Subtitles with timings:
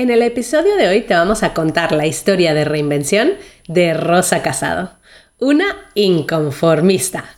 [0.00, 3.32] En el episodio de hoy te vamos a contar la historia de reinvención
[3.68, 4.92] de Rosa Casado,
[5.38, 7.36] una inconformista.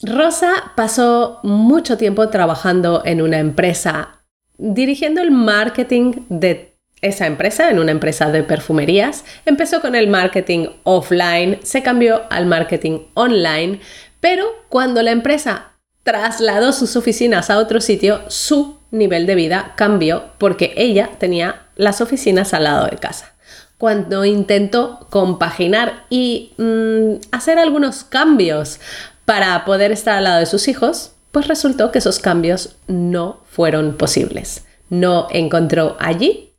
[0.00, 4.24] Rosa pasó mucho tiempo trabajando en una empresa,
[4.56, 9.26] dirigiendo el marketing de esa empresa, en una empresa de perfumerías.
[9.44, 13.80] Empezó con el marketing offline, se cambió al marketing online,
[14.20, 15.72] pero cuando la empresa
[16.02, 22.00] trasladó sus oficinas a otro sitio, su nivel de vida cambió porque ella tenía las
[22.00, 23.34] oficinas al lado de casa.
[23.78, 28.80] Cuando intentó compaginar y mm, hacer algunos cambios
[29.24, 33.96] para poder estar al lado de sus hijos, pues resultó que esos cambios no fueron
[33.96, 34.64] posibles.
[34.88, 36.54] No encontró allí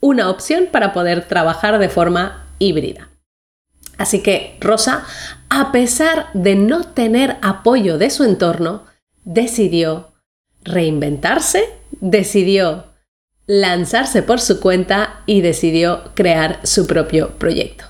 [0.00, 3.08] una opción para poder trabajar de forma híbrida.
[3.98, 5.04] Así que Rosa,
[5.48, 8.84] a pesar de no tener apoyo de su entorno,
[9.24, 10.11] decidió
[10.64, 11.64] reinventarse,
[12.00, 12.86] decidió
[13.46, 17.84] lanzarse por su cuenta y decidió crear su propio proyecto.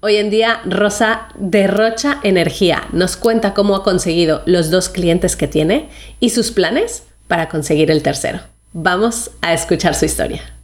[0.00, 5.48] Hoy en día Rosa derrocha energía, nos cuenta cómo ha conseguido los dos clientes que
[5.48, 5.88] tiene
[6.20, 8.40] y sus planes para conseguir el tercero.
[8.72, 10.57] Vamos a escuchar su historia.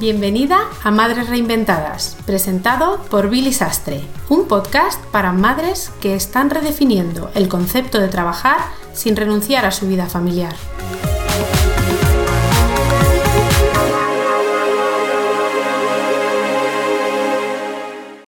[0.00, 7.30] Bienvenida a Madres Reinventadas, presentado por Billy Sastre, un podcast para madres que están redefiniendo
[7.34, 8.60] el concepto de trabajar
[8.94, 10.54] sin renunciar a su vida familiar.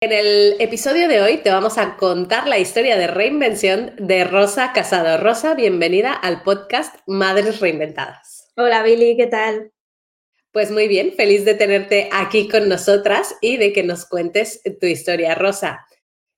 [0.01, 4.73] En el episodio de hoy te vamos a contar la historia de reinvención de Rosa
[4.73, 5.17] Casado.
[5.23, 8.51] Rosa, bienvenida al podcast Madres Reinventadas.
[8.57, 9.71] Hola Billy, ¿qué tal?
[10.51, 14.85] Pues muy bien, feliz de tenerte aquí con nosotras y de que nos cuentes tu
[14.85, 15.85] historia, Rosa.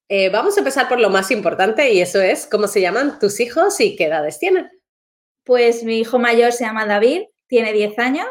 [0.08, 3.40] Eh, vamos a empezar por lo más importante y eso es cómo se llaman tus
[3.40, 4.70] hijos y qué edades tienen.
[5.44, 8.28] Pues mi hijo mayor se llama David, tiene 10 años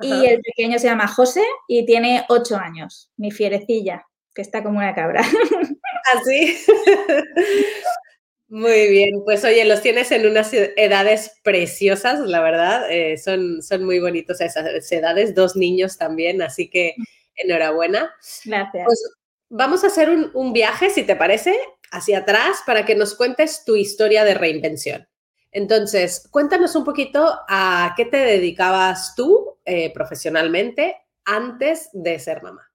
[0.00, 4.04] y el pequeño se llama José y tiene 8 años, mi fierecilla,
[4.34, 5.22] que está como una cabra.
[6.14, 6.58] Así.
[8.46, 13.62] ¿Ah, Muy bien, pues oye, los tienes en unas edades preciosas, la verdad, eh, son,
[13.62, 16.94] son muy bonitos esas edades, dos niños también, así que
[17.36, 18.14] enhorabuena.
[18.44, 18.84] Gracias.
[18.84, 19.02] Pues
[19.48, 21.54] vamos a hacer un, viaje, si te parece,
[21.90, 25.08] hacia atrás para que nos cuentes tu historia de reinvención.
[25.52, 32.70] Entonces, cuéntanos un poquito a qué te dedicabas tú eh, profesionalmente antes de ser mamá.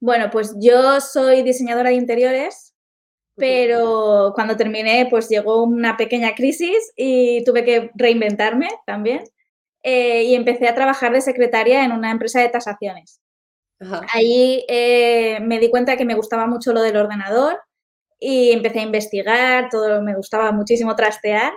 [0.00, 2.71] Bueno, pues yo soy diseñadora de interiores,
[3.36, 9.24] pero cuando terminé, pues llegó una pequeña crisis y tuve que reinventarme también.
[9.84, 13.20] Eh, y empecé a trabajar de secretaria en una empresa de tasaciones.
[14.12, 17.60] Ahí eh, me di cuenta que me gustaba mucho lo del ordenador
[18.20, 21.52] y empecé a investigar, todo me gustaba muchísimo trastear.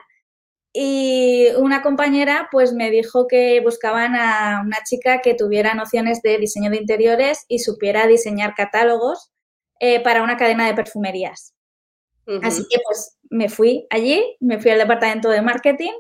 [0.74, 6.38] Y una compañera pues me dijo que buscaban a una chica que tuviera nociones de
[6.40, 9.32] diseño de interiores y supiera diseñar catálogos
[9.80, 11.55] eh, para una cadena de perfumerías.
[12.42, 15.92] Así que pues me fui allí, me fui al departamento de marketing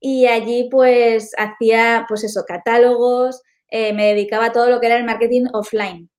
[0.00, 4.96] y allí pues hacía pues eso, catálogos, eh, me dedicaba a todo lo que era
[4.96, 6.10] el marketing offline.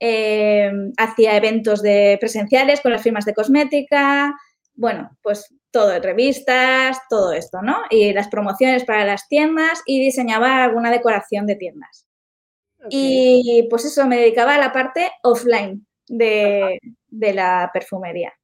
[0.00, 4.34] Eh, hacía eventos de presenciales con las firmas de cosmética,
[4.74, 7.78] bueno, pues todo, revistas, todo esto, ¿no?
[7.90, 12.06] Y las promociones para las tiendas y diseñaba alguna decoración de tiendas.
[12.90, 16.78] Y pues eso, me dedicaba a la parte offline de
[17.10, 18.37] la perfumería.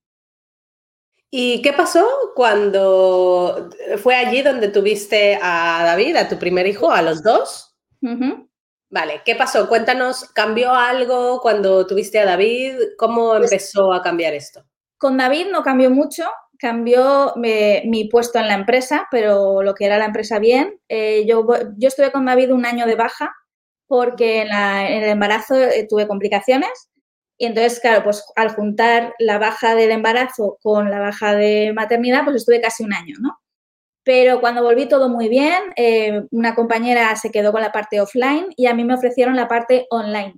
[1.36, 2.06] ¿Y qué pasó
[2.36, 3.68] cuando
[4.00, 7.74] fue allí donde tuviste a David, a tu primer hijo, a los dos?
[8.88, 9.68] Vale, ¿qué pasó?
[9.68, 12.76] Cuéntanos, ¿cambió algo cuando tuviste a David?
[12.96, 14.64] ¿Cómo pues empezó a cambiar esto?
[14.96, 16.22] Con David no cambió mucho,
[16.56, 20.78] cambió mi puesto en la empresa, pero lo que era la empresa bien.
[20.88, 21.44] Eh, yo,
[21.76, 23.34] yo estuve con David un año de baja
[23.88, 26.92] porque en, en el embarazo eh, tuve complicaciones
[27.36, 32.24] y entonces, claro, pues al juntar la baja del embarazo con la baja de maternidad,
[32.24, 33.38] pues estuve casi un año, ¿no?
[34.04, 38.48] Pero cuando volví todo muy bien, eh, una compañera se quedó con la parte offline
[38.56, 40.34] y a mí me ofrecieron la parte online.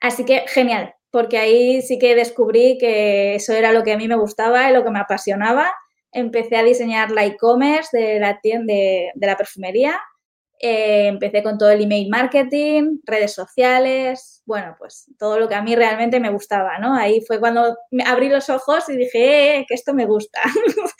[0.00, 4.08] Así que genial, porque ahí sí que descubrí que eso era lo que a mí
[4.08, 5.72] me gustaba y lo que me apasionaba.
[6.12, 10.00] Empecé a diseñar la e-commerce de la tienda de, de la perfumería
[10.60, 15.62] eh, empecé con todo el email marketing, redes sociales, bueno, pues todo lo que a
[15.62, 16.94] mí realmente me gustaba, ¿no?
[16.94, 20.40] Ahí fue cuando me abrí los ojos y dije, eh, eh que esto me gusta.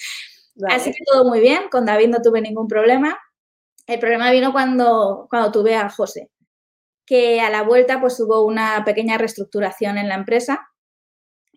[0.69, 3.19] Así que todo muy bien, con David no tuve ningún problema.
[3.87, 6.31] El problema vino cuando, cuando tuve a José,
[7.07, 10.71] que a la vuelta pues hubo una pequeña reestructuración en la empresa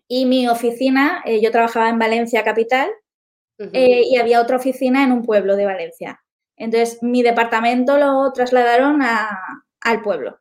[0.08, 2.90] y mi oficina, eh, yo trabajaba en Valencia Capital
[3.72, 6.23] eh, y había otra oficina en un pueblo de Valencia.
[6.56, 10.38] Entonces, mi departamento lo trasladaron al pueblo.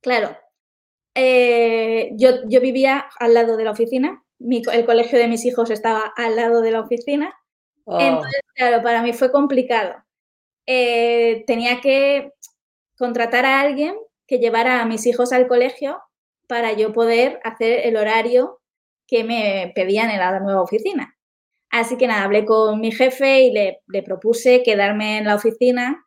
[0.00, 0.36] Claro,
[1.18, 6.36] eh, yo, vivía al lado de la oficina, el colegio de mis hijos estaba al
[6.36, 7.34] lado de la oficina.
[7.84, 7.98] Oh.
[7.98, 9.94] Entonces, claro, para mí fue complicado.
[10.66, 12.32] Eh, tenía que
[12.98, 13.96] contratar a alguien
[14.26, 16.02] que llevara a mis hijos al colegio
[16.48, 18.60] para yo poder hacer el horario
[19.06, 21.15] que me pedían en la nueva oficina.
[21.70, 26.06] Así que nada, hablé con mi jefe y le, propuse quedarme en la oficina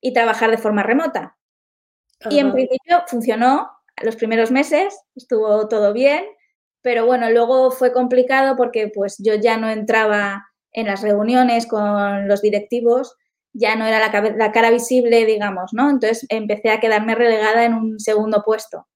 [0.00, 1.36] y trabajar de forma remota.
[2.30, 3.70] Y en principio funcionó
[4.02, 6.24] los primeros meses, estuvo todo bien,
[6.82, 12.28] pero bueno, luego fue complicado porque pues yo ya no entraba en las reuniones con
[12.28, 13.16] los directivos,
[13.52, 15.90] ya no era la, la cara visible, digamos, ¿no?
[15.90, 18.86] Entonces empecé a quedarme relegada en un segundo puesto.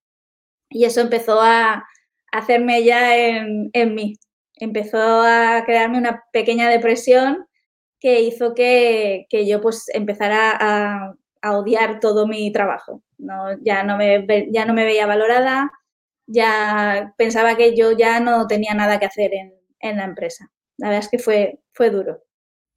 [0.68, 1.84] Y eso empezó a
[2.32, 4.14] hacerme ya en, en mí
[4.56, 7.46] empezó a crearme una pequeña depresión
[8.00, 11.14] que hizo que, yo pues empezara a,
[11.44, 13.02] odiar todo mi trabajo.
[13.18, 15.72] No, ya, no me, ya no me veía valorada,
[16.26, 20.50] ya pensaba que yo ya no tenía nada que hacer en, la empresa.
[20.76, 22.22] La verdad es que fue, fue duro.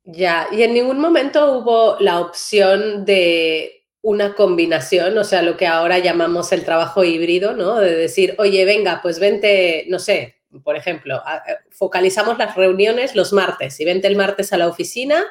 [0.03, 5.65] Ya, y en ningún momento hubo la opción de una combinación, o sea, lo que
[5.65, 7.79] ahora llamamos el trabajo híbrido, ¿no?
[7.79, 11.17] De decir, oye, venga, pues vente, no sé, por ejemplo,
[11.47, 15.23] eh, focalizamos las reuniones los martes y vente el martes a la oficina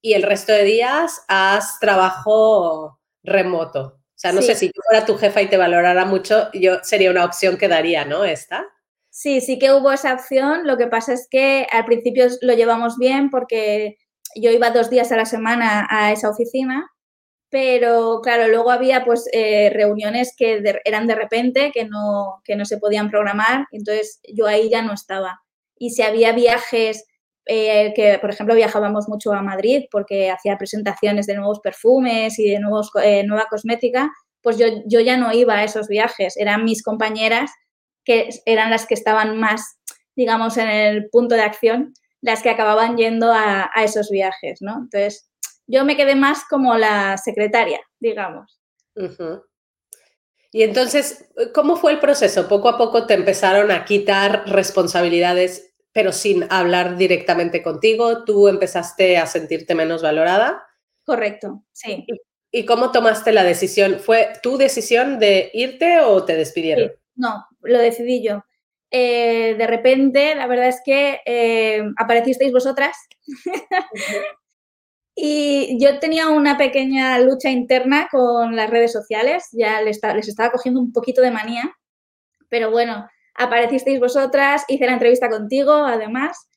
[0.00, 3.98] y el resto de días haz trabajo remoto.
[4.16, 7.10] O sea, no sé si yo fuera tu jefa y te valorara mucho, yo sería
[7.10, 8.24] una opción que daría, ¿no?
[8.24, 8.64] Esta.
[9.10, 10.66] Sí, sí que hubo esa opción.
[10.66, 13.98] Lo que pasa es que al principio lo llevamos bien porque
[14.34, 16.90] yo iba dos días a la semana a esa oficina
[17.50, 22.64] pero claro, luego había pues eh, reuniones que eran de repente, que no, que no
[22.64, 25.40] se podían programar, entonces yo ahí ya no estaba.
[25.78, 27.04] Y si había viajes,
[27.46, 32.50] eh, que por ejemplo viajábamos mucho a Madrid porque hacía presentaciones de nuevos perfumes y
[32.50, 34.10] de nuevos, eh, nueva cosmética,
[34.42, 37.50] pues yo, yo ya no iba a esos viajes, eran mis compañeras
[38.04, 39.78] que eran las que estaban más,
[40.16, 44.78] digamos, en el punto de acción, las que acababan yendo a, a esos viajes, ¿no?
[44.78, 45.28] Entonces,
[45.66, 48.60] yo me quedé más como la secretaria, digamos.
[50.52, 52.48] Y entonces, ¿cómo fue el proceso?
[52.48, 58.24] Poco a poco te empezaron a quitar responsabilidades, pero sin hablar directamente contigo.
[58.24, 60.66] ¿Tú empezaste a sentirte menos valorada?
[61.04, 62.06] Correcto, sí.
[62.50, 63.98] ¿Y, cómo tomaste la decisión?
[64.00, 66.92] ¿Fue tu decisión de irte o te despidieron?
[67.14, 68.44] No, lo decidí yo.
[68.90, 72.96] Eh, de repente, la verdad es que eh, aparecisteis vosotras
[75.18, 80.78] Y yo tenía una pequeña lucha interna con las redes sociales, ya les, estaba cogiendo
[80.78, 81.74] un poquito de manía,
[82.50, 86.48] pero bueno, aparecisteis vosotras, hice la entrevista contigo además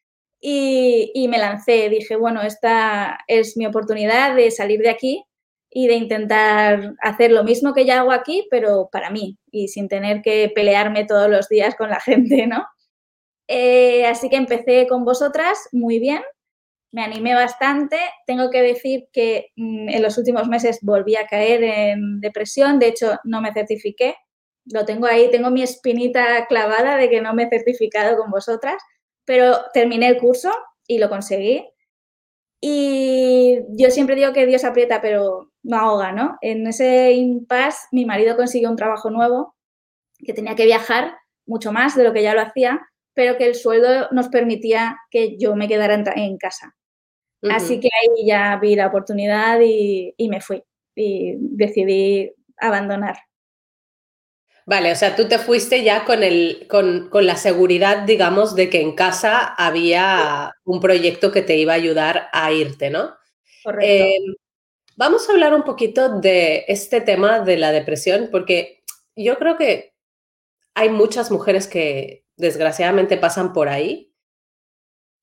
[0.41, 5.23] y, me lancé, dije, bueno, esta es mi oportunidad de salir de aquí
[5.69, 9.87] y de intentar hacer lo mismo que ya hago aquí, pero para mí y sin
[9.87, 12.65] tener que pelearme todos los días con la gente, ¿no?
[13.47, 16.21] Eh, así que empecé con vosotras muy bien,
[16.91, 17.97] me animé bastante.
[18.25, 22.87] Tengo que decir que mm, en los últimos meses volví a caer en depresión, de
[22.87, 24.15] hecho no me certifiqué.
[24.65, 28.81] Lo tengo ahí, tengo mi espinita clavada de que no me he certificado con vosotras,
[29.25, 30.51] pero terminé el curso
[30.87, 31.65] y lo conseguí.
[32.61, 36.37] Y yo siempre digo que Dios aprieta, pero no ahoga, ¿no?
[36.41, 39.55] En ese impasse mi marido consiguió un trabajo nuevo
[40.17, 42.88] que tenía que viajar mucho más de lo que ya lo hacía,
[43.19, 46.73] pero que el sueldo nos permitía que yo me quedara en casa.
[47.51, 50.63] Así que ahí ya vi la oportunidad y, me fui
[50.95, 53.17] y decidí abandonar.
[54.65, 58.79] Vale, o sea, tú te fuiste ya con, el, con, la seguridad, digamos, de que
[58.79, 63.17] en casa había un proyecto que te iba a ayudar a irte, ¿no?
[63.65, 63.85] Correcto.
[63.85, 64.17] Eh,
[64.95, 68.81] vamos a hablar un poquito de este tema de la depresión, porque
[69.13, 69.93] yo creo que
[70.73, 74.09] hay muchas mujeres que desgraciadamente pasan por ahí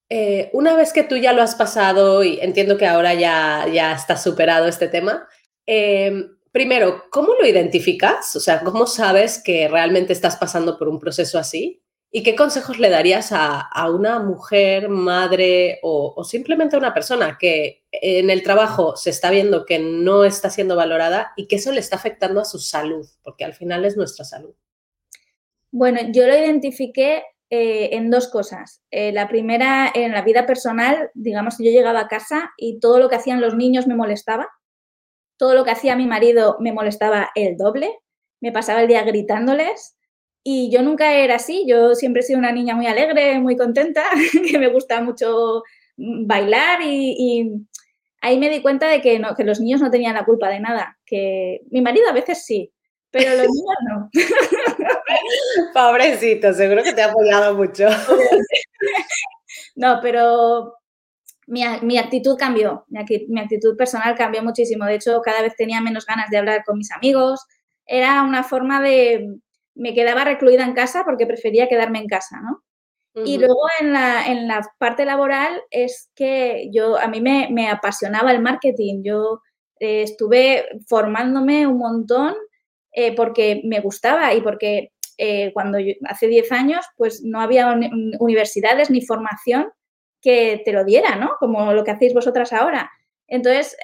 [0.08, 3.92] eh, una vez que tú ya lo has pasado y entiendo que ahora ya, ya
[3.92, 5.26] estás superado este tema,
[5.66, 8.36] em, primero, ¿cómo lo identificas?
[8.36, 11.82] O sea, ¿cómo sabes que realmente estás pasando por un proceso así?
[12.12, 17.36] ¿Y qué consejos le darías a, una mujer, madre o, o, simplemente a una persona
[17.38, 21.72] que en el trabajo se está viendo que no está siendo valorada y que eso
[21.72, 23.06] le está afectando a su salud?
[23.22, 24.54] Porque al final es nuestra salud.
[25.70, 28.82] Bueno, yo lo identifiqué eh, en dos cosas.
[28.90, 33.08] Eh, la primera, en la vida personal, digamos, yo llegaba a casa y todo lo
[33.08, 34.48] que hacían los niños me molestaba.
[35.36, 37.98] Todo lo que hacía mi marido me molestaba el doble.
[38.40, 39.96] Me pasaba el día gritándoles
[40.44, 44.04] Y yo nunca era así, yo siempre he sido una niña muy alegre, muy contenta,
[44.50, 45.62] que me gusta mucho
[45.96, 47.66] bailar y,
[48.20, 50.60] ahí me di cuenta de que, no, que los niños no tenían la culpa de
[50.60, 52.72] nada, que mi marido a veces sí,
[53.10, 54.10] pero los niños no.
[55.74, 57.86] Pobrecito, seguro que te ha apoyado mucho.
[59.76, 60.74] no, pero
[61.46, 64.84] mi, actitud cambió, mi, actitud personal cambió muchísimo.
[64.84, 67.44] De hecho, cada vez tenía menos ganas de hablar con mis amigos.
[67.86, 69.36] Era una forma de...
[69.74, 72.62] Me quedaba recluida en casa porque prefería quedarme en casa, ¿no?
[73.24, 79.02] Y luego en la, parte laboral es que yo, a mí me, apasionaba el marketing.
[79.02, 79.40] Yo
[79.80, 82.34] eh, estuve formándome un montón
[82.96, 87.78] eh, porque me gustaba y porque eh, cuando hace 10 años pues no había
[88.18, 89.68] universidades ni formación
[90.20, 91.36] que te lo diera, ¿no?
[91.38, 92.90] Como lo que hacéis vosotras ahora.
[93.28, 93.76] Entonces,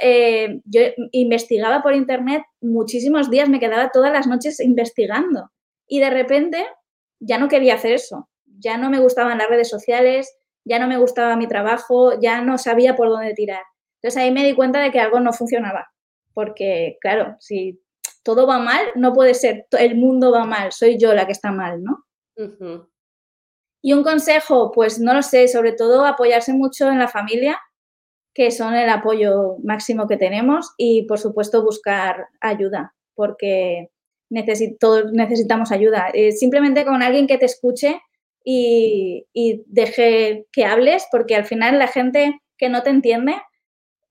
[0.65, 0.81] yo
[1.13, 5.51] investigaba por internet muchísimos días, me quedaba todas las noches investigando
[5.87, 6.67] y de repente
[7.21, 8.29] ya no quería hacer eso
[8.63, 12.59] ya no me gustaban las redes sociales, ya no me gustaba mi trabajo, ya no
[12.59, 13.63] sabía por dónde tirar.
[13.97, 15.93] Entonces ahí me di cuenta de que algo no funcionaba,
[16.35, 17.81] porque claro, si
[18.23, 21.53] todo va mal, no puede ser, el mundo va mal, soy yo la que está
[21.53, 22.05] mal, ¿no?
[23.83, 27.59] Y un consejo, pues no lo sé, sobre todo apoyarse mucho en la familia,
[28.35, 33.91] que son el apoyo máximo que tenemos, y por supuesto buscar ayuda, porque
[34.81, 36.09] todos necesitamos ayuda.
[36.15, 38.01] Eh, simplemente con alguien que te escuche
[38.45, 39.27] y,
[39.67, 43.41] deje que hables, porque al final la gente que no te entiende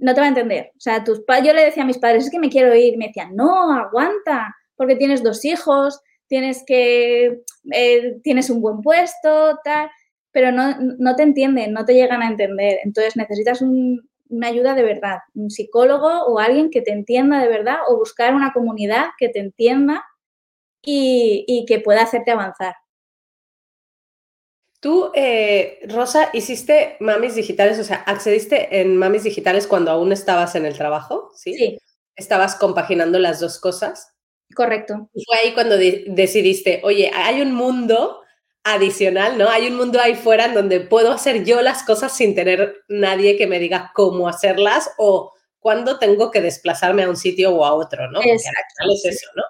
[0.01, 0.71] no te va a entender.
[0.75, 3.07] O sea, tus yo le decía a mis padres, es que me quiero ir, me
[3.07, 7.41] decían, no, aguanta, porque tienes dos hijos, tienes que,
[7.71, 9.89] eh, tienes un buen puesto, tal,
[10.31, 12.79] pero no, no, te entienden, no te llegan a entender.
[12.83, 17.77] Entonces necesitas una ayuda de verdad, un psicólogo o alguien que te entienda de verdad
[17.87, 20.03] o buscar una comunidad que te entienda
[20.83, 22.73] y que pueda hacerte avanzar.
[24.81, 30.55] Tú, eh, Rosa, hiciste mamis digitales, o sea, accediste en mamis digitales cuando aún estabas
[30.55, 31.53] en el trabajo, ¿sí?
[31.53, 31.77] Sí.
[32.15, 34.15] Estabas compaginando las dos cosas.
[34.55, 35.07] Correcto.
[35.13, 38.21] Y fue ahí cuando decidiste, oye, hay un mundo
[38.63, 39.49] adicional, ¿no?
[39.49, 43.37] Hay un mundo ahí fuera en donde puedo hacer yo las cosas sin tener nadie
[43.37, 47.73] que me diga cómo hacerlas o cuándo tengo que desplazarme a un sitio o a
[47.75, 48.19] otro, ¿no?
[48.19, 48.83] Exacto.
[48.91, 49.43] es eso, ¿no?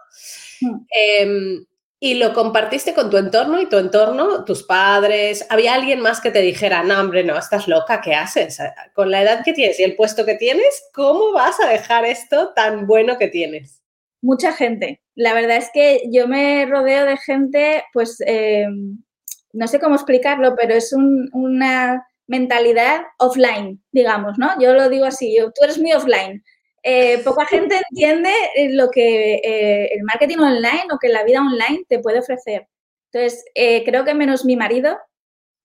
[0.70, 1.66] Mm.
[2.04, 6.32] Y lo compartiste con tu entorno y tu entorno, tus padres, ¿había alguien más que
[6.32, 8.58] te dijera, no, hombre, no, estás loca, ¿qué haces?
[8.96, 12.54] Con la edad que tienes y el puesto que tienes, ¿cómo vas a dejar esto
[12.56, 13.84] tan bueno que tienes?
[14.20, 15.04] Mucha gente.
[15.14, 18.66] La verdad es que yo me rodeo de gente, pues, eh,
[19.54, 24.50] no sé cómo explicarlo, pero es una mentalidad offline, digamos, ¿no?
[24.60, 26.44] Yo lo digo así, tú eres muy offline.
[26.84, 31.42] Eh, poca gente entiende eh, lo que eh, el marketing online o que la vida
[31.42, 32.68] online te puede ofrecer.
[33.12, 34.98] Entonces, creo que menos mi marido,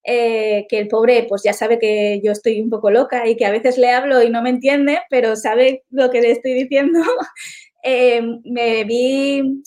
[0.05, 3.53] que el pobre pues ya sabe que yo estoy un poco loca y que a
[3.53, 7.01] veces le hablo y no me entiende, pero sabe lo que le estoy diciendo,
[8.45, 9.63] me vi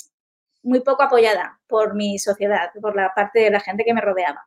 [0.62, 4.46] muy poco apoyada por mi sociedad, por la parte de la gente que me rodeaba.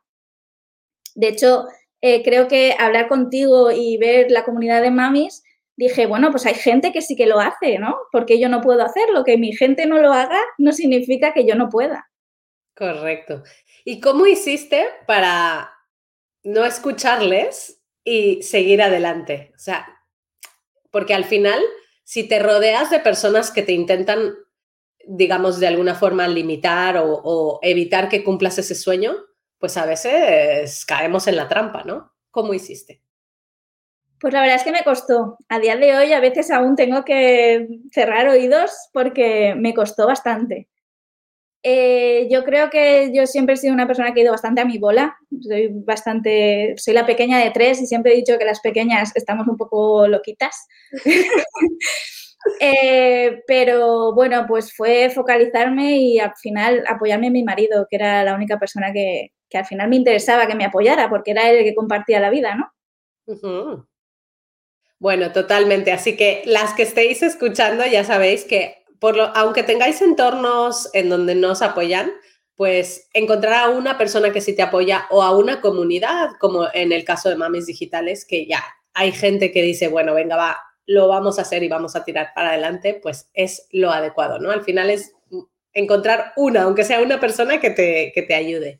[1.15, 1.65] De hecho,
[2.01, 5.43] creo que hablar contigo y ver la comunidad de mamis
[5.75, 7.97] dije, bueno, pues hay gente que sí que lo hace, ¿no?
[8.11, 11.55] Porque yo no puedo hacerlo, que mi gente no lo haga no significa que yo
[11.55, 12.09] no pueda.
[12.75, 13.43] Correcto.
[13.85, 15.71] ¿Y cómo hiciste para
[16.43, 19.51] no escucharles y seguir adelante?
[19.55, 19.87] O sea,
[20.91, 21.61] porque al final,
[22.03, 24.35] si te rodeas de personas que te intentan,
[25.05, 29.15] digamos, de alguna forma limitar o, evitar que cumplas ese sueño,
[29.59, 32.13] pues a veces caemos en la trampa, ¿no?
[32.31, 33.01] ¿Cómo hiciste?
[34.23, 35.37] Pues la verdad es que me costó.
[35.49, 40.69] A día de hoy a veces aún tengo que cerrar oídos porque me costó bastante.
[41.61, 44.65] Eh, yo creo que yo siempre he sido una persona que ha ido bastante a
[44.65, 45.17] mi bola.
[45.41, 49.45] Soy bastante, soy la pequeña de tres y siempre he dicho que las pequeñas estamos
[49.49, 50.67] un poco loquitas.
[52.59, 58.21] Eh, pero bueno, pues fue focalizarme y al final apoyarme en mi marido, que era
[58.25, 61.59] la única persona que, que al final me interesaba que me apoyara, porque era él
[61.59, 62.69] el que compartía la vida, ¿no?
[65.03, 65.91] Bueno, totalmente.
[65.91, 71.09] Así que las que estéis escuchando ya sabéis que por lo, aunque tengáis entornos en
[71.09, 72.09] donde no os apoyan,
[72.55, 76.93] pues encontrar a una persona que sí te apoya o a una comunidad, como en
[76.93, 81.09] el caso de Mamis Digitales, que ya hay gente que dice, bueno, venga, va, lo
[81.09, 84.51] vamos a hacer y vamos a tirar para adelante, pues es lo adecuado, ¿no?
[84.51, 85.11] Al final es
[85.73, 88.79] encontrar una, aunque sea una persona que te, que te ayude.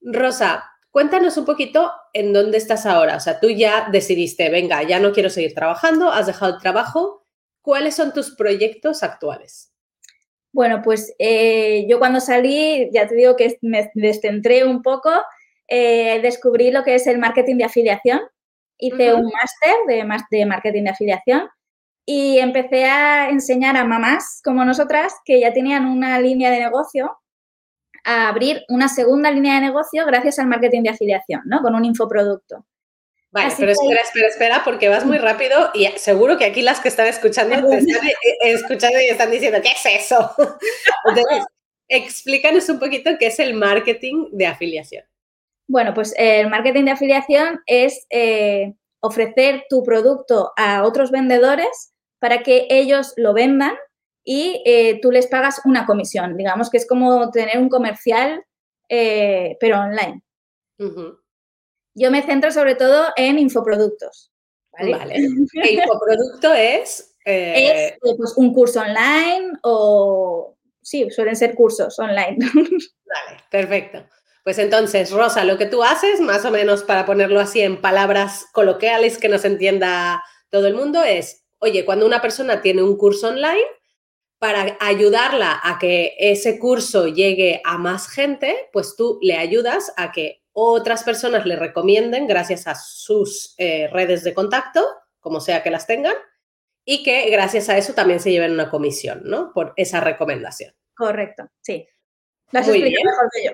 [0.00, 3.16] Rosa, Cuéntanos un poquito en dónde estás ahora.
[3.16, 7.26] O sea, tú ya decidiste, venga, ya no quiero seguir trabajando, has dejado el trabajo.
[7.60, 9.72] ¿Cuáles son tus proyectos actuales?
[10.52, 15.10] Bueno, pues eh, yo cuando salí, ya te digo que me descentré un poco,
[15.68, 18.20] eh, descubrí lo que es el marketing de afiliación.
[18.78, 21.48] Hice un máster de, de marketing de afiliación
[22.06, 27.18] y empecé a enseñar a mamás como nosotras que ya tenían una línea de negocio
[28.06, 31.60] a abrir una segunda línea de negocio gracias al marketing de afiliación, ¿no?
[31.60, 32.64] Con un infoproducto.
[33.32, 36.88] Vale, pero espera, espera, espera, porque vas muy rápido y seguro que aquí las que
[36.88, 40.34] están escuchando te están eh, eh, escuchando y están diciendo, ¿qué es eso?
[41.04, 41.44] Entonces,
[41.88, 45.04] explícanos un poquito qué es el marketing de afiliación.
[45.68, 52.42] Bueno, pues el marketing de afiliación es eh, ofrecer tu producto a otros vendedores para
[52.42, 53.76] que ellos lo vendan
[54.28, 56.36] y eh, tú les pagas una comisión.
[56.36, 58.44] Digamos que es como tener un comercial,
[58.88, 60.20] eh, pero online.
[61.94, 64.32] Yo me centro sobre todo en infoproductos.
[64.72, 65.16] Vale.
[65.16, 67.14] infoproducto es?
[67.24, 70.56] Es pues, un curso online o...
[70.82, 72.36] Sí, suelen ser cursos online.
[73.06, 74.04] Vale, perfecto.
[74.42, 78.46] Pues entonces, Rosa, lo que tú haces, más o menos para ponerlo así en palabras
[78.52, 83.28] coloquiales que nos entienda todo el mundo, es, oye, cuando una persona tiene un curso
[83.28, 83.66] online,
[84.38, 90.12] para ayudarla a que ese curso llegue a más gente, pues tú le ayudas a
[90.12, 94.84] que otras personas le recomienden gracias a sus eh, redes de contacto,
[95.20, 96.14] como sea que las tengan,
[96.84, 99.52] y que gracias a eso también se lleven una comisión, ¿no?
[99.52, 100.74] Por esa recomendación.
[100.94, 101.86] Correcto, sí.
[102.52, 103.52] Las Muy mejor que yo.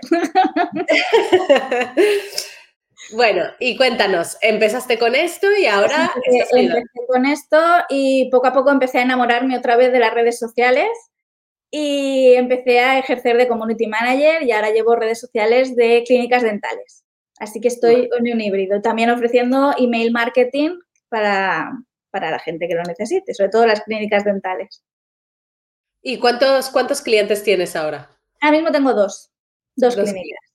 [3.10, 6.12] bueno, y cuéntanos, empezaste con esto y ahora...
[6.52, 10.38] empecé con esto y poco a poco empecé a enamorarme otra vez de las redes
[10.38, 10.88] sociales
[11.70, 17.04] y empecé a ejercer de community manager y ahora llevo redes sociales de clínicas dentales.
[17.38, 20.78] Así que estoy en un híbrido, también ofreciendo email marketing
[21.08, 21.72] para,
[22.10, 24.84] para la gente que lo necesite, sobre todo las clínicas dentales.
[26.02, 28.10] ¿Y cuántos, cuántos clientes tienes ahora?
[28.40, 29.32] Ahora mismo tengo dos,
[29.76, 30.51] dos, clínicas.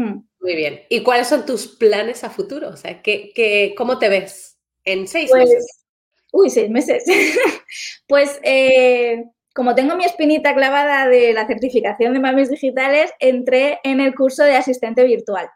[0.00, 0.22] Hmm.
[0.40, 0.80] Muy bien.
[0.88, 2.70] ¿Y cuáles son tus planes a futuro?
[2.70, 5.86] O sea, ¿qué, cómo te ves en seis pues, meses?
[6.32, 7.04] Uy, seis meses.
[8.08, 9.24] pues eh,
[9.54, 14.42] como tengo mi espinita clavada de la certificación de mamis digitales, entré en el curso
[14.42, 15.50] de asistente virtual.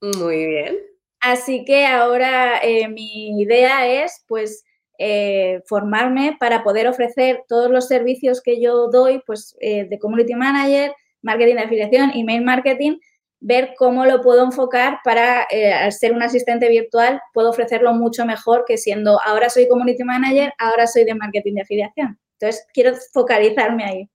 [0.00, 0.76] Muy bien.
[1.18, 4.64] Así que ahora eh, mi idea es, pues,
[4.98, 10.36] eh, formarme para poder ofrecer todos los servicios que yo doy, pues eh, de community
[10.36, 12.98] manager, marketing de afiliación, email marketing,
[13.40, 18.24] ver cómo lo puedo enfocar para, eh, al ser un asistente virtual, puedo ofrecerlo mucho
[18.24, 22.18] mejor que siendo ahora soy community manager, ahora soy de marketing de afiliación.
[22.38, 24.10] Entonces, quiero focalizarme ahí.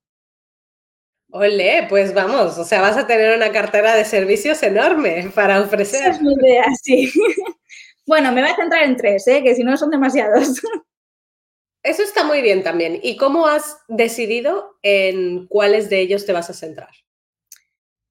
[1.33, 6.01] Ole, pues vamos, o sea, vas a tener una cartera de servicios enorme para ofrecer.
[6.01, 7.11] Esa es mi idea, sí.
[8.07, 9.43] Bueno, me voy a centrar en tres, ¿eh?
[9.43, 10.59] que si no son demasiados.
[11.83, 12.99] Eso está muy bien también.
[13.01, 16.89] ¿Y cómo has decidido en cuáles de ellos te vas a centrar?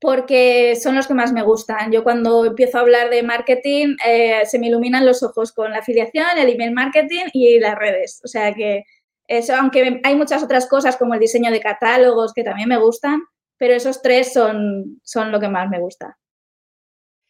[0.01, 1.93] Porque son los que más me gustan.
[1.93, 5.79] Yo cuando empiezo a hablar de marketing eh, se me iluminan los ojos con la
[5.79, 8.21] afiliación, el email marketing y las redes.
[8.25, 8.85] O sea que
[9.27, 13.23] eso, aunque hay muchas otras cosas como el diseño de catálogos que también me gustan,
[13.59, 16.19] pero esos tres son, son lo que más me gusta.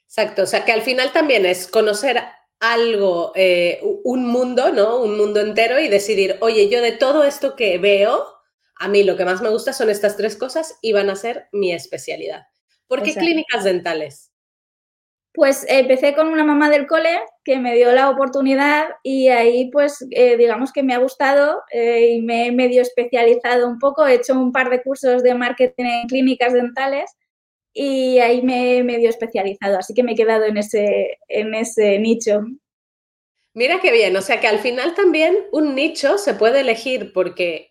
[0.06, 2.22] Exacto, o sea que al final también es conocer
[2.60, 5.00] algo, eh, un mundo, ¿no?
[5.00, 8.26] Un mundo entero y decidir, oye, yo de todo esto que veo,
[8.76, 11.48] a mí lo que más me gusta son estas tres cosas y van a ser
[11.52, 12.46] mi especialidad.
[12.90, 14.32] ¿Por qué clínicas dentales?
[15.32, 20.04] Pues empecé con una mamá del cole que me dio la oportunidad y ahí pues
[20.10, 24.14] eh, digamos que me ha gustado eh, y me he medio especializado un poco, he
[24.14, 27.16] hecho un par de cursos de marketing en clínicas dentales
[27.72, 31.96] y ahí me he medio especializado, así que me he quedado en ese, en ese
[32.00, 32.40] nicho.
[33.54, 37.69] Mira qué bien, o sea que al final también un nicho se puede elegir porque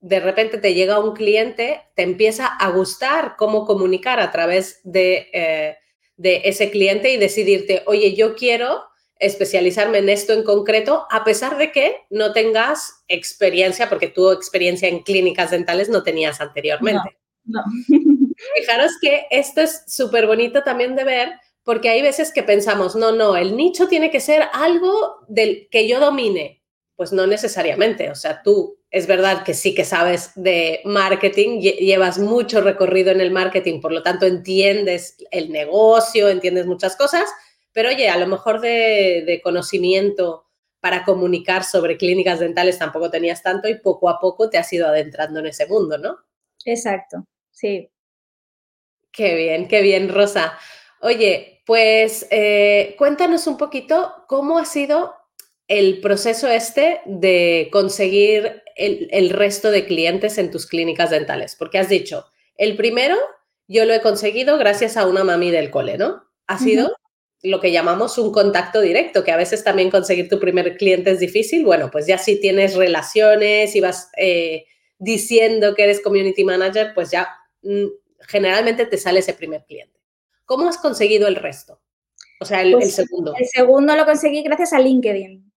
[0.00, 5.28] de repente te llega un cliente, te empieza a gustar cómo comunicar a través de,
[5.32, 5.76] eh,
[6.16, 8.84] de ese cliente y decidirte, oye, yo quiero
[9.18, 14.88] especializarme en esto en concreto, a pesar de que no tengas experiencia, porque tu experiencia
[14.88, 17.18] en clínicas dentales no tenías anteriormente.
[17.44, 17.62] no.
[18.56, 21.32] Fijaros que esto es súper bonito también de ver,
[21.64, 25.88] porque hay veces que pensamos, no, no, el nicho tiene que ser algo del que
[25.88, 26.62] yo domine.
[26.94, 32.18] Pues no necesariamente, o sea, tú es verdad que sí que sabes de marketing, llevas
[32.18, 37.28] mucho recorrido en el marketing, por lo tanto entiendes el negocio, entiendes muchas cosas,
[37.72, 40.46] pero oye, a lo mejor de, de conocimiento
[40.80, 44.86] para comunicar sobre clínicas dentales tampoco tenías tanto y poco a poco te has ido
[44.86, 46.18] adentrando en ese mundo, ¿no?
[46.64, 47.90] Exacto, sí.
[49.12, 50.56] Qué bien, qué bien, Rosa.
[51.00, 55.14] Oye, pues eh, cuéntanos un poquito cómo ha sido
[55.66, 61.56] el proceso este de conseguir el, resto de clientes en tus clínicas dentales?
[61.56, 63.16] Porque has dicho, el primero
[63.66, 66.22] yo lo he conseguido gracias a una mami del cole, ¿no?
[66.46, 66.96] Ha sido
[67.42, 71.20] lo que llamamos un contacto directo, que a veces también conseguir tu primer cliente es
[71.20, 71.64] difícil.
[71.64, 74.64] Bueno, pues ya si tienes relaciones y vas eh,
[74.98, 77.28] diciendo que eres community manager, pues ya
[77.62, 77.86] mm,
[78.20, 80.00] generalmente te sale ese primer cliente.
[80.44, 81.80] ¿Cómo has conseguido el resto?
[82.40, 83.34] O sea, el, pues segundo.
[83.36, 85.47] El segundo lo conseguí gracias a LinkedIn.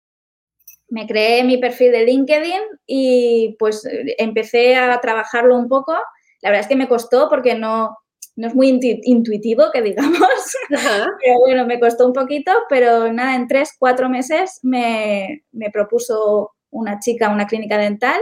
[0.91, 3.82] Me creé mi perfil de LinkedIn y pues
[4.17, 5.93] empecé a trabajarlo un poco.
[6.41, 7.97] La verdad es que me costó porque no,
[8.36, 10.58] no es muy intuitivo, que digamos.
[10.69, 16.51] Pero bueno, me costó un poquito, pero nada, en tres, cuatro meses me, me propuso
[16.71, 18.19] una chica una clínica dental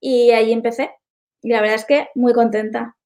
[0.00, 0.90] y ahí empecé.
[1.42, 2.96] Y la verdad es que muy contenta.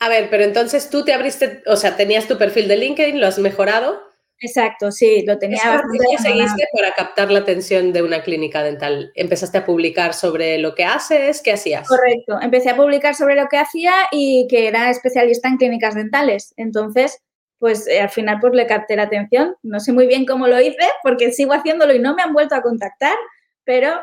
[0.00, 3.26] A ver, pero entonces tú te abriste, o sea, tenías tu perfil de LinkedIn, lo
[3.26, 4.02] has mejorado.
[4.40, 9.12] Exacto, sí, lo tenía ¿Qué seguiste para captar la atención de una clínica dental?
[9.14, 11.40] ¿Empezaste a publicar sobre lo que haces?
[11.40, 11.88] ¿Qué hacías?
[11.88, 16.52] Correcto, empecé a publicar sobre lo que hacía y que era especialista en clínicas dentales.
[16.56, 17.22] Entonces,
[17.58, 19.56] pues eh, al final pues le capté la atención.
[19.62, 22.54] No sé muy bien cómo lo hice porque sigo haciéndolo y no me han vuelto
[22.54, 23.16] a contactar,
[23.64, 24.00] pero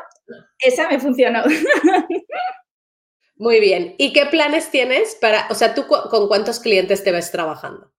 [0.58, 1.42] esa me funcionó.
[3.36, 3.94] Muy bien.
[3.98, 7.92] ¿Y qué planes tienes para, o sea, tú con cuántos clientes te ves trabajando?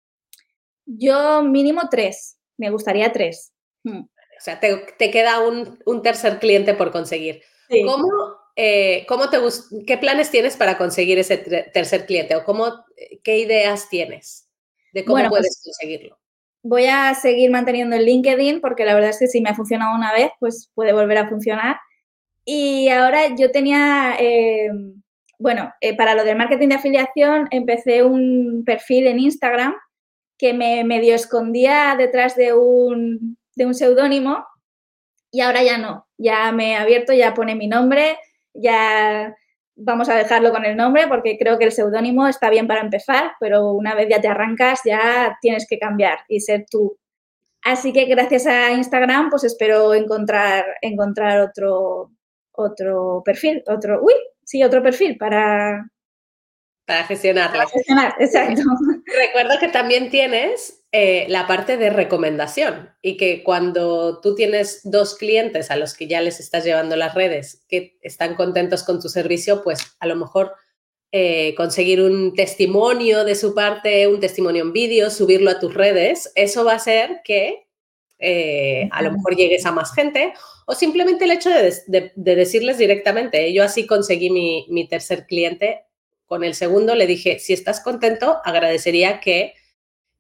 [0.86, 3.52] Yo mínimo tres, me gustaría tres.
[3.84, 4.02] Hmm.
[4.02, 7.42] O sea, te, queda un, tercer cliente por conseguir.
[7.86, 8.08] ¿Cómo,
[8.56, 9.38] eh, cómo te,
[9.88, 12.36] ¿Qué planes tienes para conseguir ese tercer cliente?
[12.36, 12.84] ¿O cómo,
[13.24, 14.50] qué ideas tienes
[14.92, 16.20] de cómo pues puedes conseguirlo?
[16.62, 19.96] Voy a seguir manteniendo el LinkedIn porque la verdad es que si me ha funcionado
[19.96, 21.78] una vez, pues puede volver a funcionar.
[22.44, 24.70] Y ahora yo tenía eh,
[25.44, 29.76] bueno, eh, para lo del marketing de afiliación empecé un perfil en Instagram
[30.44, 34.46] que me medio escondía detrás de un, de un seudónimo
[35.32, 38.18] y ahora ya no, ya me he abierto, ya pone mi nombre,
[38.54, 39.34] ya
[39.78, 43.32] vamos a dejarlo con el nombre porque creo que el seudónimo está bien para empezar,
[43.40, 46.98] pero una vez ya te arrancas ya tienes que cambiar y ser tú.
[47.64, 52.12] Así que gracias a Instagram pues espero encontrar, encontrar otro,
[52.52, 55.90] otro perfil, otro, uy, sí, otro perfil para...
[56.86, 57.60] Para gestionarla.
[57.60, 58.62] Para gestionar, exacto.
[59.06, 65.16] Recuerdo que también tienes eh, la parte de recomendación y que cuando tú tienes dos
[65.16, 69.10] clientes a los que ya les estás llevando las redes que están contentos con tu
[69.10, 70.54] servicio, pues a lo mejor
[71.12, 76.32] eh, conseguir un testimonio de su parte, un testimonio en vídeo, subirlo a tus redes,
[76.36, 77.68] eso va a hacer que
[78.18, 80.34] eh, a lo mejor llegues a más gente
[80.66, 85.84] o simplemente el hecho de, decirles directamente, yo así conseguí mi, tercer cliente,
[86.34, 89.54] con el segundo le dije, si estás contento, agradecería que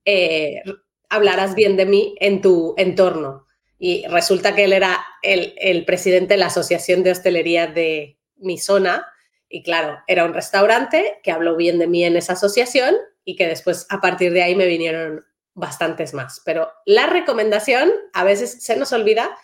[0.06, 0.62] eh,
[1.10, 3.48] hablaras bien de mí en tu entorno.
[3.80, 8.60] Y resulta que él era el, el presidente de la Asociación de Hostelería de mi
[8.60, 9.08] zona.
[9.50, 12.94] Y claro, era un restaurante que habló bien de mí en esa asociación
[13.26, 16.44] y que después a partir de ahí me vinieron bastantes más.
[16.46, 19.36] Pero la recomendación a veces se nos olvida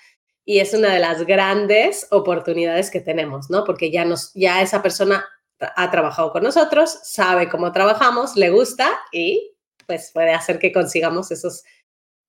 [0.46, 3.64] y es una de las grandes oportunidades que tenemos, ¿no?
[3.64, 5.26] Porque ya, nos, ya esa persona
[5.60, 9.54] ha trabajado con nosotros, sabe cómo trabajamos, le gusta y
[9.86, 11.64] pues puede hacer que consigamos esos,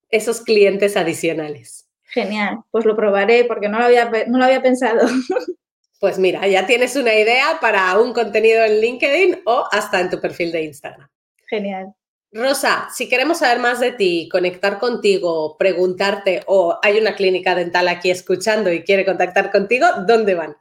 [0.08, 1.86] esos clientes adicionales.
[2.04, 5.06] Genial, pues lo probaré porque no lo había, no lo había pensado.
[6.00, 10.18] Pues mira, ya tienes una idea para un contenido en LinkedIn o hasta en tu
[10.18, 11.06] perfil de Instagram.
[11.46, 11.94] Genial.
[12.32, 17.86] Rosa, si queremos saber más de ti, conectar contigo, preguntarte o hay una clínica dental
[17.88, 20.56] aquí escuchando y quiere contactar contigo, ¿dónde van?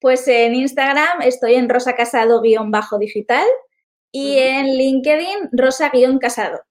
[0.00, 3.46] Pues en Instagram estoy en rosa casado-digital
[4.10, 6.62] y en LinkedIn rosa-casado.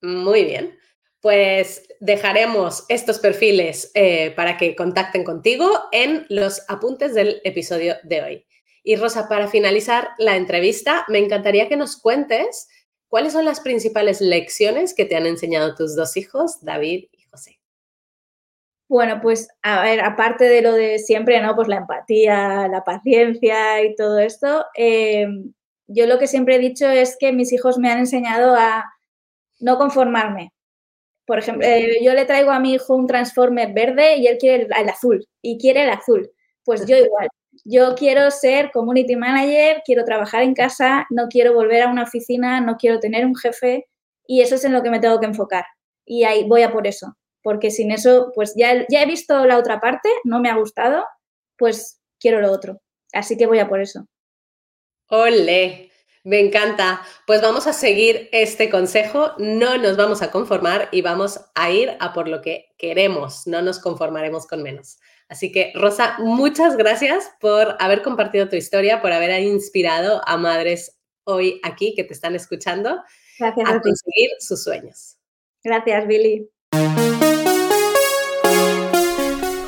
[0.00, 0.78] Muy bien.
[1.20, 8.22] Pues dejaremos estos perfiles eh, para que contacten contigo en los apuntes del episodio de
[8.22, 8.46] hoy.
[8.82, 12.68] Y Rosa, para finalizar la entrevista, me encantaría que nos cuentes
[13.14, 17.04] ¿Cuáles son las principales lecciones que te han enseñado tus dos hijos, David?
[18.94, 21.56] Bueno, pues a ver, aparte de lo de siempre, ¿no?
[21.56, 25.52] Pues la empatía, la paciencia y todo esto, em,
[25.88, 28.84] yo lo que siempre he dicho es que mis hijos me han enseñado a
[29.60, 30.52] no conformarme.
[31.26, 34.68] Por ejemplo, eh, yo le traigo a mi hijo un Transformer verde y él quiere
[34.76, 36.30] el azul y quiere el azul.
[36.64, 37.28] Pues yo igual
[37.64, 42.60] yo quiero ser community manager, quiero trabajar en casa, no quiero volver a una oficina,
[42.60, 43.86] no quiero tener un jefe
[44.26, 45.64] y eso es en lo que me tengo que enfocar.
[46.06, 49.58] Y ahí voy a por eso, porque sin eso, pues ya, ya he visto la
[49.58, 51.04] otra parte, no me ha gustado,
[51.58, 52.80] pues quiero lo otro.
[53.12, 54.08] Así que voy a por eso.
[55.08, 55.90] Ole,
[56.24, 57.02] Me encanta.
[57.26, 61.94] Pues vamos a seguir este consejo, no nos vamos a conformar y vamos a ir
[62.00, 64.98] a por lo que queremos, no nos conformaremos con menos.
[65.28, 70.98] Así que, Rosa, muchas gracias por haber compartido tu historia, por haber inspirado a madres
[71.24, 73.02] hoy aquí que te están escuchando
[73.38, 75.18] Gracias a conseguir sus sueños.
[75.62, 76.48] Gracias, Billy.